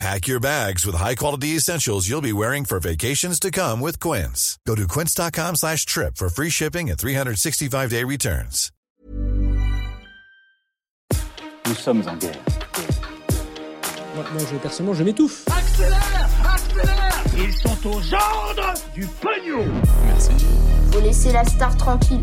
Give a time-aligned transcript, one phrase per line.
[0.00, 4.58] Pack your bags with high-quality essentials you'll be wearing for vacations to come with Quince.
[4.66, 8.70] Go to quince.com slash trip for free shipping and 365-day returns.
[11.66, 12.36] Nous sommes en guerre.
[14.14, 15.44] Moi, moi, je, personnellement, je m'étouffe.
[15.48, 19.66] Accélère Accélère Ils sont aux ordres du pognon
[20.04, 20.32] Merci.
[20.92, 22.20] Faut laisser la star tranquille.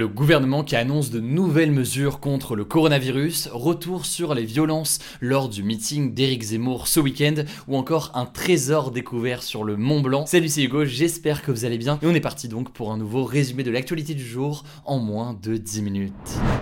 [0.00, 5.50] Le gouvernement qui annonce de nouvelles mesures contre le coronavirus, retour sur les violences lors
[5.50, 7.34] du meeting d'Éric Zemmour ce week-end,
[7.68, 10.24] ou encore un trésor découvert sur le Mont Blanc.
[10.24, 11.98] Salut c'est Hugo, j'espère que vous allez bien.
[12.00, 15.38] Et on est parti donc pour un nouveau résumé de l'actualité du jour en moins
[15.42, 16.14] de 10 minutes.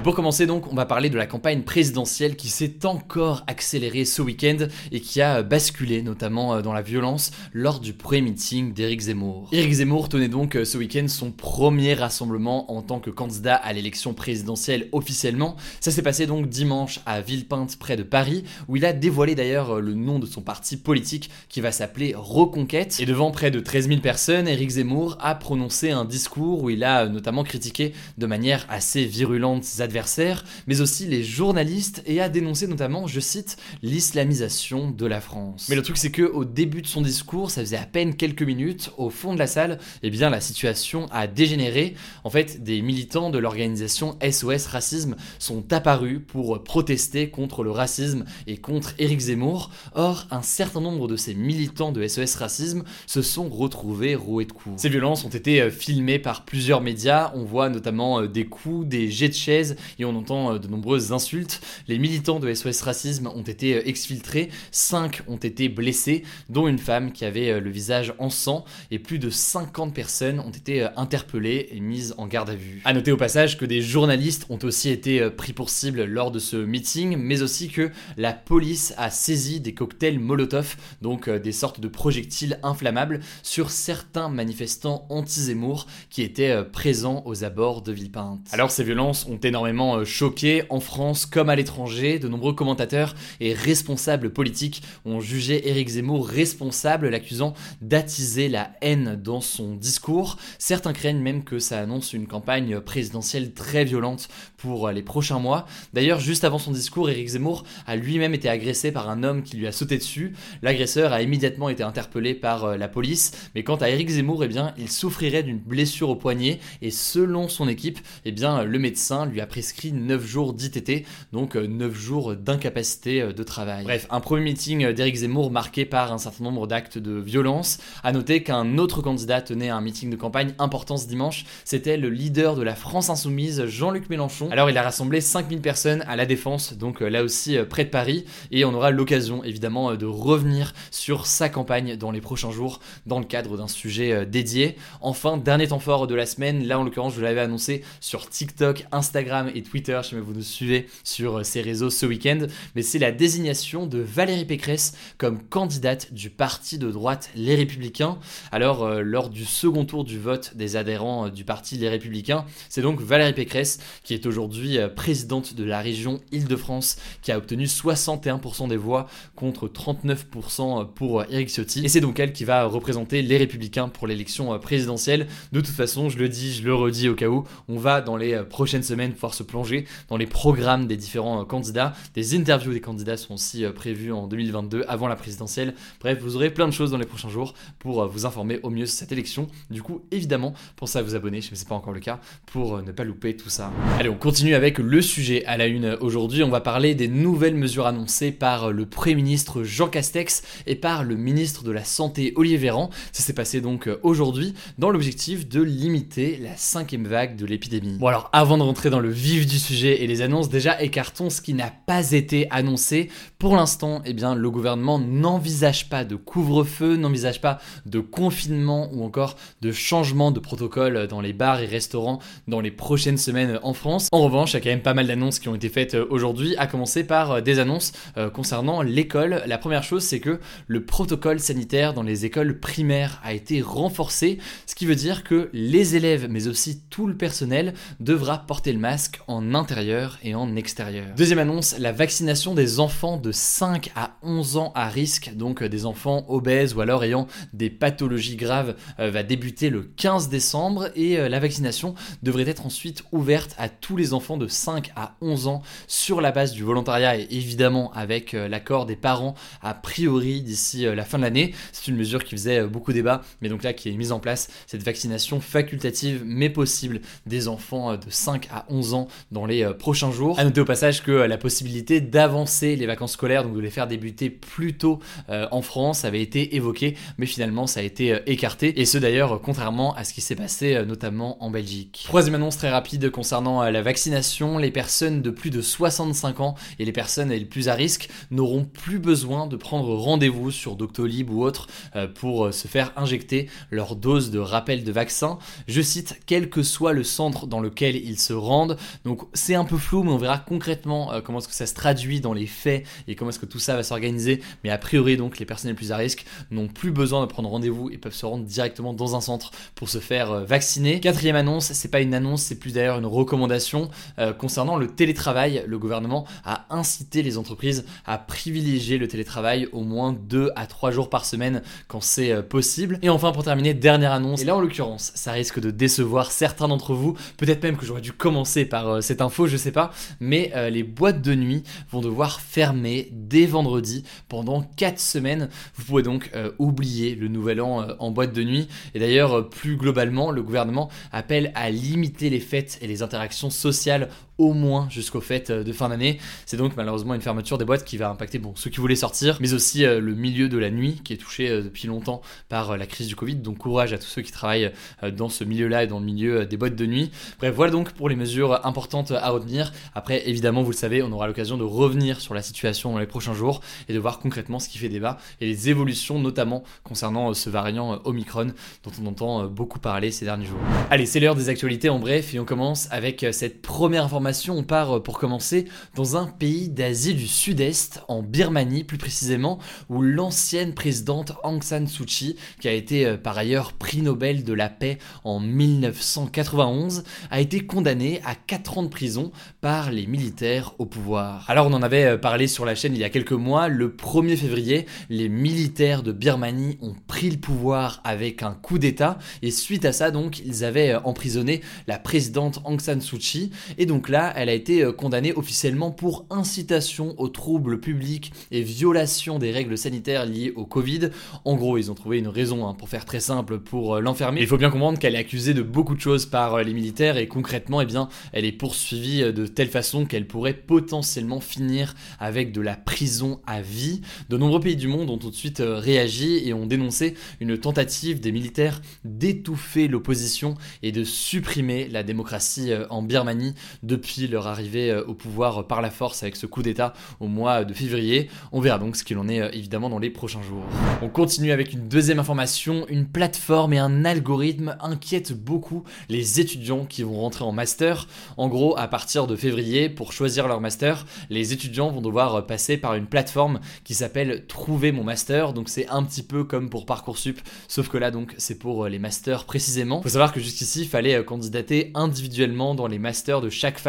[0.02, 4.20] Pour commencer donc, on va parler de la campagne présidentielle qui s'est encore accélérée ce
[4.20, 9.02] week-end et qui a basculé notamment euh, dans la violence lors du premier meeting d'Éric
[9.02, 9.48] Zemmour.
[9.52, 13.72] Éric Zemmour tenait donc euh, ce week-end son premier rassemblement en tant que candidat à
[13.72, 15.56] l'élection présidentielle officiellement.
[15.80, 19.76] Ça s'est passé donc dimanche à Villepinte près de Paris, où il a dévoilé d'ailleurs
[19.76, 22.98] euh, le nom de son parti politique qui va s'appeler Reconquête.
[23.00, 26.84] Et devant près de 13 000 personnes, Éric Zemmour a prononcé un discours où il
[26.84, 32.20] a euh, notamment critiqué de manière assez virulente ses adversaires, mais aussi les journalistes et
[32.20, 35.66] a dénoncé notamment, je cite, l'islamisation de la France.
[35.68, 38.42] Mais le truc c'est que au début de son discours, ça faisait à peine quelques
[38.42, 41.94] minutes, au fond de la salle, eh bien la situation a dégénéré.
[42.24, 48.26] En fait, des militants de l'organisation SOS Racisme sont apparus pour protester contre le racisme
[48.46, 49.70] et contre Éric Zemmour.
[49.94, 54.52] Or, un certain nombre de ces militants de SOS Racisme se sont retrouvés roués de
[54.52, 54.80] coups.
[54.80, 57.32] Ces violences ont été euh, filmées par plusieurs médias.
[57.34, 60.68] On voit notamment euh, des coups, des jets de chaises et on entend euh, de
[60.68, 61.62] nombreuses insultes.
[61.88, 64.50] Les militants de SOS Racisme ont été exfiltrés.
[64.70, 69.18] Cinq ont été blessés, dont une femme qui avait le visage en sang et plus
[69.18, 72.82] de 50 personnes ont été interpellées et mises en garde à vue.
[72.98, 76.40] Noter au passage que des journalistes ont aussi été euh, pris pour cible lors de
[76.40, 81.52] ce meeting, mais aussi que la police a saisi des cocktails Molotov, donc euh, des
[81.52, 87.92] sortes de projectiles inflammables, sur certains manifestants anti-Zemmour qui étaient euh, présents aux abords de
[87.92, 88.48] Villepinte.
[88.50, 92.18] Alors ces violences ont énormément choqué en France comme à l'étranger.
[92.18, 99.14] De nombreux commentateurs et responsables politiques ont jugé Éric Zemmour responsable, l'accusant d'attiser la haine
[99.14, 100.36] dans son discours.
[100.58, 105.38] Certains craignent même que ça annonce une campagne présidentielle très violente pour euh, les prochains
[105.38, 105.66] mois.
[105.92, 109.58] D'ailleurs, juste avant son discours, Éric Zemmour a lui-même été agressé par un homme qui
[109.58, 110.32] lui a sauté dessus.
[110.62, 114.48] L'agresseur a immédiatement été interpellé par euh, la police, mais quant à Éric Zemmour, eh
[114.48, 119.26] bien, il souffrirait d'une blessure au poignet et selon son équipe, eh bien, le médecin
[119.26, 123.84] lui a prescrit 9 jours d'ITT, donc 9 euh, jours d'incapacité de travail.
[123.84, 127.80] Bref, un premier meeting d'Éric Zemmour marqué par un certain nombre d'actes de violence.
[128.02, 132.08] À noter qu'un autre candidat tenait un meeting de campagne important ce dimanche, c'était le
[132.08, 134.48] leader de la France Insoumise, Jean-Luc Mélenchon.
[134.50, 137.84] Alors il a rassemblé 5000 personnes à la Défense, donc euh, là aussi euh, près
[137.84, 142.20] de Paris, et on aura l'occasion évidemment euh, de revenir sur sa campagne dans les
[142.20, 144.76] prochains jours dans le cadre d'un sujet dédié.
[145.00, 148.86] Enfin, dernier temps fort de la semaine, là en l'occurrence je l'avais annoncé sur TikTok,
[148.92, 152.98] Instagram et Twitter, je sais vous nous suivez sur ces réseaux ce week-end, mais c'est
[152.98, 158.18] la désignation de Valérie Pécresse comme candidate du parti de droite Les Républicains.
[158.52, 163.00] Alors lors du second tour du vote des adhérents du parti Les Républicains, c'est donc
[163.00, 168.68] Valérie Pécresse, qui est aujourd'hui euh, présidente de la région Île-de-France, qui a obtenu 61%
[168.68, 171.84] des voix contre 39% pour Éric Ciotti.
[171.84, 175.26] Et c'est donc elle qui va représenter les Républicains pour l'élection euh, présidentielle.
[175.52, 178.16] De toute façon, je le dis, je le redis au cas où, on va dans
[178.16, 181.94] les euh, prochaines semaines pouvoir se plonger dans les programmes des différents candidats.
[182.14, 185.74] Des interviews des candidats sont aussi prévues en 2022 avant la présidentielle.
[186.00, 188.86] Bref, vous aurez plein de choses dans les prochains jours pour vous informer au mieux
[188.86, 189.46] sur cette élection.
[189.70, 192.20] Du coup, évidemment, pensez à vous abonner, je ne sais pas encore le cas,
[192.58, 193.72] euh, ne pas louper tout ça.
[193.98, 195.96] Allez, on continue avec le sujet à la une.
[196.00, 200.74] Aujourd'hui, on va parler des nouvelles mesures annoncées par le Premier ministre Jean Castex et
[200.74, 202.90] par le ministre de la Santé Olivier Véran.
[203.12, 207.96] Ça s'est passé donc aujourd'hui dans l'objectif de limiter la cinquième vague de l'épidémie.
[207.98, 211.30] Bon alors, avant de rentrer dans le vif du sujet et les annonces, déjà écartons
[211.30, 213.10] ce qui n'a pas été annoncé.
[213.38, 219.04] Pour l'instant, eh bien, le gouvernement n'envisage pas de couvre-feu, n'envisage pas de confinement ou
[219.04, 222.18] encore de changement de protocole dans les bars et restaurants
[222.48, 224.08] dans les prochaines semaines en France.
[224.12, 226.56] En revanche, il y a quand même pas mal d'annonces qui ont été faites aujourd'hui,
[226.56, 227.92] à commencer par des annonces
[228.34, 229.42] concernant l'école.
[229.46, 234.38] La première chose, c'est que le protocole sanitaire dans les écoles primaires a été renforcé,
[234.66, 238.78] ce qui veut dire que les élèves, mais aussi tout le personnel, devra porter le
[238.78, 241.06] masque en intérieur et en extérieur.
[241.16, 245.86] Deuxième annonce, la vaccination des enfants de 5 à 11 ans à risque, donc des
[245.86, 251.18] enfants obèses ou alors ayant des pathologies graves, euh, va débuter le 15 décembre et
[251.18, 255.46] euh, la vaccination devrait être ensuite ouverte à tous les enfants de 5 à 11
[255.46, 260.42] ans sur la base du volontariat et évidemment avec euh, l'accord des parents a priori
[260.42, 261.54] d'ici la fin de l'année.
[261.72, 264.48] C'est une mesure qui faisait beaucoup débat, mais donc là qui est mise en place,
[264.66, 270.12] cette vaccination facultative mais possible des enfants de 5 à 11 ans dans les prochains
[270.12, 270.38] jours.
[270.38, 273.86] À noter au passage que la possibilité d'avancer les vacances scolaires, donc de les faire
[273.86, 278.80] débuter plus tôt en France, avait été évoquée, mais finalement ça a été euh, écarté,
[278.80, 282.02] et ce d'ailleurs contrairement à ce qui s'est passé euh, notamment en Belgique.
[282.04, 286.54] Troisième annonce très rapide concernant euh, la vaccination, les personnes de plus de 65 ans
[286.78, 291.30] et les personnes les plus à risque n'auront plus besoin de prendre rendez-vous sur Doctolib
[291.30, 291.66] ou autre
[292.14, 295.38] pour se faire injecter leur dose de rappel de vaccin.
[295.66, 298.76] Je cite, quel que soit le centre dans lequel ils se rendent.
[299.04, 302.20] Donc c'est un peu flou, mais on verra concrètement comment est-ce que ça se traduit
[302.20, 304.42] dans les faits et comment est-ce que tout ça va s'organiser.
[304.64, 307.48] Mais a priori donc les personnes les plus à risque n'ont plus besoin de prendre
[307.48, 311.00] rendez-vous et peuvent se rendre directement dans un centre pour se faire euh, vacciner.
[311.00, 315.64] Quatrième annonce, c'est pas une annonce, c'est plus d'ailleurs une recommandation euh, concernant le télétravail.
[315.66, 320.90] Le gouvernement a incité les entreprises à privilégier le télétravail au moins 2 à 3
[320.90, 322.98] jours par semaine quand c'est euh, possible.
[323.02, 326.68] Et enfin pour terminer, dernière annonce, et là en l'occurrence, ça risque de décevoir certains
[326.68, 329.90] d'entre vous, peut-être même que j'aurais dû commencer par cette info, je sais pas,
[330.20, 335.48] mais les boîtes de nuit vont devoir fermer dès vendredi pendant 4 semaines.
[335.74, 338.68] Vous pouvez donc oublier le nouvel an euh, en boîte de nuit.
[338.94, 341.97] Et d'ailleurs, euh, plus globalement, le gouvernement appelle à limiter
[342.30, 346.18] les fêtes et les interactions sociales au moins jusqu'aux fêtes euh, de fin d'année.
[346.46, 349.38] C'est donc malheureusement une fermeture des boîtes qui va impacter bon, ceux qui voulaient sortir,
[349.40, 353.08] mais aussi le milieu de la nuit qui est touché depuis longtemps par la crise
[353.08, 353.36] du Covid.
[353.36, 354.72] Donc courage à tous ceux qui travaillent
[355.16, 357.10] dans ce milieu-là et dans le milieu des boîtes de nuit.
[357.38, 359.72] Bref, voilà donc pour les mesures importantes à retenir.
[359.94, 363.06] Après, évidemment, vous le savez, on aura l'occasion de revenir sur la situation dans les
[363.06, 367.34] prochains jours et de voir concrètement ce qui fait débat et les évolutions, notamment concernant
[367.34, 368.48] ce variant Omicron
[368.84, 370.60] dont on entend beaucoup parler ces derniers jours.
[370.90, 374.27] Allez, c'est l'heure des actualités en bref et on commence avec cette première information.
[374.50, 375.64] On part pour commencer
[375.94, 379.58] dans un pays d'Asie du Sud-Est, en Birmanie plus précisément,
[379.88, 384.52] où l'ancienne présidente Aung San Suu Kyi, qui a été par ailleurs prix Nobel de
[384.52, 389.32] la paix en 1991, a été condamnée à 4 ans de prison
[389.62, 391.46] par les militaires au pouvoir.
[391.48, 394.36] Alors on en avait parlé sur la chaîne il y a quelques mois, le 1er
[394.36, 399.16] février, les militaires de Birmanie ont pris le pouvoir avec un coup d'État.
[399.40, 403.52] Et suite à ça donc ils avaient euh, emprisonné la présidente Aung San Suu Kyi.
[403.78, 408.62] Et donc là elle a été euh, condamnée officiellement pour incitation aux troubles publics et
[408.62, 411.10] violation des règles sanitaires liées au Covid.
[411.44, 414.40] En gros ils ont trouvé une raison hein, pour faire très simple pour euh, l'enfermer.
[414.40, 417.28] Il faut bien comprendre qu'elle est accusée de beaucoup de choses par les militaires et
[417.28, 422.60] concrètement eh bien elle est poursuivie de telle façon qu'elle pourrait potentiellement finir avec de
[422.60, 424.00] la prison à vie.
[424.28, 428.20] De nombreux pays du monde ont tout de suite réagi et ont dénoncé une tentative
[428.20, 434.90] des militaires d'étouffer l'opposition et de supprimer la démocratie euh, en Birmanie depuis leur arrivée
[434.90, 438.28] euh, au pouvoir par la force avec ce coup d'État au mois de février.
[438.52, 440.64] On verra donc ce qu'il en est euh, évidemment dans les prochains jours.
[441.02, 442.86] On continue avec une deuxième information.
[442.88, 448.06] Une plateforme et un algorithme inquiètent beaucoup les étudiants qui vont rentrer en master.
[448.36, 452.76] En gros, à partir de février, pour choisir leur master, les étudiants vont devoir passer
[452.76, 455.52] par une plateforme qui s'appelle Trouver mon master.
[455.52, 458.88] Donc c'est un petit peu comme pour Parcoursup, sauf que là donc c'est pour euh,
[458.88, 460.02] les masters précisément.
[460.02, 463.87] Faut savoir que jusqu'ici il fallait euh, candidater individuellement dans les masters de chaque fac,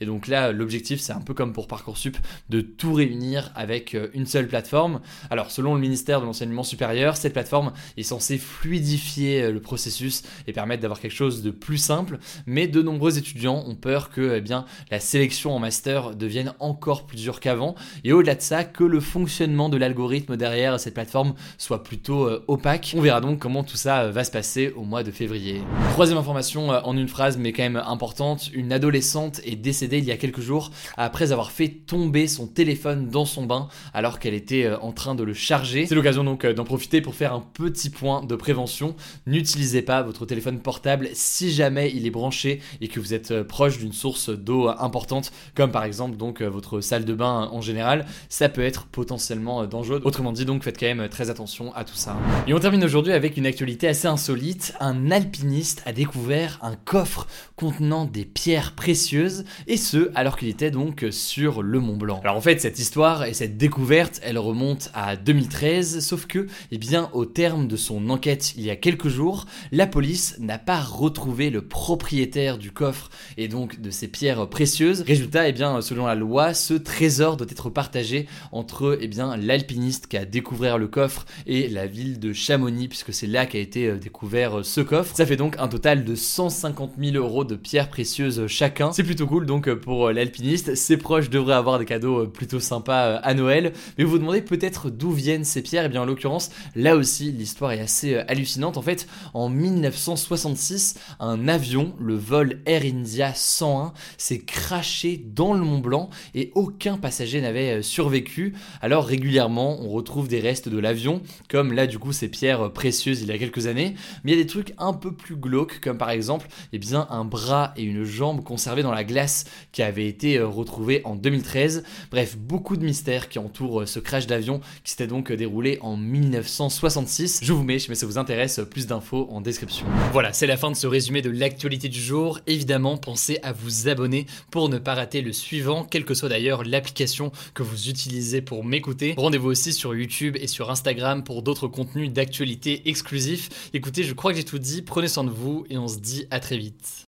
[0.00, 2.16] et donc là l'objectif c'est un peu comme pour Parcoursup
[2.48, 5.00] de tout réunir avec euh, une seule plateforme.
[5.30, 10.52] Alors selon le ministère de l'enseignement supérieur, cette plateforme est censée fluidifier le processus et
[10.52, 14.40] permettre d'avoir quelque chose de plus simple, mais de nombreux étudiants ont peur que eh
[14.40, 18.84] bien la sélection en master devienne encore plus dure qu'avant, et au-delà de ça que
[18.84, 22.94] le fonctionnement de l'algorithme derrière cette plateforme soit plutôt opaque.
[22.96, 25.62] On verra donc comment tout ça euh, va se passer au mois de février.
[25.92, 30.04] Troisième information euh, en une phrase mais quand même importante, une adolescente est décédée il
[30.04, 34.34] y a quelques jours après avoir fait tomber son téléphone dans son bain alors qu'elle
[34.34, 35.86] était euh, en train de le charger.
[35.86, 38.94] C'est l'occasion donc euh, d'en profiter pour faire un petit point de prévention.
[39.26, 43.44] N'utilisez pas votre téléphone portable si jamais il est branché et que vous êtes euh,
[43.44, 48.06] proche d'une source d'eau importante, comme par exemple donc votre salle de bain en général.
[48.28, 50.00] Ça peut être potentiellement dangereux.
[50.04, 52.16] Autrement dit donc, faites quand même très attention à tout ça.
[52.46, 54.74] Et on termine aujourd'hui avec une actualité assez insolite.
[54.80, 59.29] Un alpiniste a découvert un coffre contenant des pierres précieuses
[59.66, 62.20] et ce alors qu'il était donc sur le Mont Blanc.
[62.22, 66.78] Alors en fait, cette histoire et cette découverte, elle remonte à 2013, sauf que, eh
[66.78, 70.80] bien, au terme de son enquête il y a quelques jours, la police n'a pas
[70.80, 75.02] retrouvé le propriétaire du coffre et donc de ces pierres précieuses.
[75.02, 80.06] Résultat, eh bien, selon la loi, ce trésor doit être partagé entre, eh bien, l'alpiniste
[80.06, 83.86] qui a découvert le coffre et la ville de Chamonix, puisque c'est là qu'a été
[83.86, 85.16] euh, découvert euh, ce coffre.
[85.16, 88.92] Ça fait donc un total de 150 000 euros de pierres précieuses chacun.
[88.92, 90.74] C'est plutôt cool donc pour l'alpiniste.
[90.74, 93.72] Ses proches devraient avoir des cadeaux plutôt sympas à Noël.
[93.96, 95.84] Mais vous vous demandez peut-être d'où viennent ces pierres.
[95.84, 98.76] Et eh bien en l'occurrence, là aussi, l'histoire est assez hallucinante.
[98.76, 105.60] En fait, en 1966, un avion, le vol Air India 101, s'est craché dans le
[105.60, 108.54] Mont Blanc et aucun passager n'avait survécu.
[108.80, 113.22] Alors régulièrement, on retrouve des restes de l'avion, comme là du coup ces pierres précieuses
[113.22, 113.94] il y a quelques années.
[114.24, 117.06] Mais il y a des trucs un peu plus glauques, comme par exemple, eh bien
[117.10, 121.16] un bras et une jambe conservés dans la glace qui avaient été euh, retrouvés en
[121.16, 121.84] 2013.
[122.10, 125.78] Bref, beaucoup de mystères qui entourent euh, ce crash d'avion qui s'était donc euh, déroulé
[125.82, 127.40] en 1966.
[127.42, 129.86] Je vous mets, mais ça vous intéresse, plus d'infos en description.
[130.12, 132.40] Voilà, c'est la fin de ce résumé de l'actualité du jour.
[132.46, 136.64] Évidemment, pensez à vous abonner pour ne pas rater le suivant, quelle que soit d'ailleurs
[136.64, 139.14] l'application que vous utilisez pour m'écouter.
[139.16, 143.70] Rendez-vous aussi sur YouTube et sur Instagram pour d'autres contenus d'actualité exclusifs.
[143.74, 146.26] Écoutez, je crois que j'ai tout dit, prenez soin de vous et on se dit
[146.30, 147.09] à très vite.